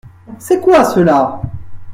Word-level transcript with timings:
C’est 0.39 0.59
quoi 0.61 0.83
ceux-là? 0.83 1.43